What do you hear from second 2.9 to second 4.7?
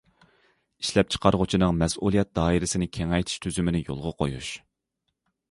كېڭەيتىش تۈزۈمىنى يولغا قويۇش.